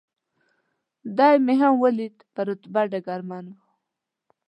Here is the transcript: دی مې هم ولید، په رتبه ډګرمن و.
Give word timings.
دی 1.17 1.35
مې 1.45 1.53
هم 1.61 1.73
ولید، 1.83 2.15
په 2.33 2.41
رتبه 2.47 2.81
ډګرمن 2.91 3.45
و. 3.51 3.55